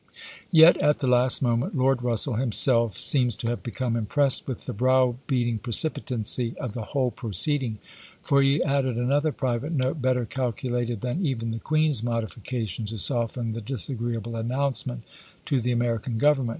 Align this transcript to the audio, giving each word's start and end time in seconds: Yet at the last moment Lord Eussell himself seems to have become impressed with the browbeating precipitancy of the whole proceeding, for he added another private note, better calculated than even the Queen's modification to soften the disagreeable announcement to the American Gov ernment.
Yet 0.51 0.77
at 0.77 0.97
the 0.97 1.05
last 1.05 1.43
moment 1.43 1.77
Lord 1.77 1.99
Eussell 1.99 2.39
himself 2.39 2.95
seems 2.95 3.35
to 3.35 3.47
have 3.49 3.61
become 3.61 3.95
impressed 3.95 4.47
with 4.47 4.65
the 4.65 4.73
browbeating 4.73 5.59
precipitancy 5.59 6.57
of 6.57 6.73
the 6.73 6.85
whole 6.85 7.11
proceeding, 7.11 7.77
for 8.23 8.41
he 8.41 8.63
added 8.63 8.97
another 8.97 9.31
private 9.31 9.71
note, 9.73 10.01
better 10.01 10.25
calculated 10.25 11.01
than 11.01 11.23
even 11.23 11.51
the 11.51 11.59
Queen's 11.59 12.01
modification 12.01 12.87
to 12.87 12.97
soften 12.97 13.51
the 13.51 13.61
disagreeable 13.61 14.35
announcement 14.35 15.03
to 15.45 15.61
the 15.61 15.71
American 15.71 16.17
Gov 16.19 16.37
ernment. 16.37 16.49